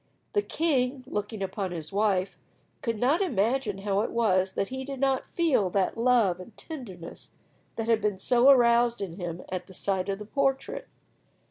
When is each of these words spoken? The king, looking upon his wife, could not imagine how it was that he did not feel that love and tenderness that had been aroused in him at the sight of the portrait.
The 0.33 0.41
king, 0.41 1.03
looking 1.05 1.43
upon 1.43 1.69
his 1.71 1.93
wife, 1.93 2.35
could 2.81 2.97
not 2.97 3.21
imagine 3.21 3.77
how 3.77 4.01
it 4.01 4.09
was 4.09 4.53
that 4.53 4.69
he 4.69 4.83
did 4.83 4.99
not 4.99 5.27
feel 5.27 5.69
that 5.69 5.95
love 5.95 6.39
and 6.39 6.57
tenderness 6.57 7.35
that 7.75 7.87
had 7.87 8.01
been 8.01 8.17
aroused 8.33 8.99
in 9.01 9.17
him 9.17 9.43
at 9.49 9.67
the 9.67 9.75
sight 9.75 10.09
of 10.09 10.17
the 10.17 10.25
portrait. 10.25 10.87